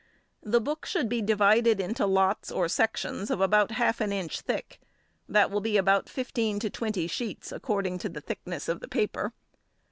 ]The 0.53 0.59
book 0.59 0.87
should 0.87 1.07
be 1.09 1.21
divided 1.21 1.79
into 1.79 2.07
lots 2.07 2.51
or 2.51 2.67
sections 2.67 3.29
of 3.29 3.39
about 3.39 3.73
half 3.73 4.01
an 4.01 4.11
inch 4.11 4.41
thick, 4.41 4.79
that 5.29 5.51
will 5.51 5.61
be 5.61 5.77
about 5.77 6.09
fifteen 6.09 6.57
to 6.61 6.71
twenty 6.71 7.05
sheets, 7.05 7.51
according 7.51 7.99
to 7.99 8.09
the 8.09 8.21
thickness 8.21 8.67
of 8.67 8.81
paper. 8.89 9.31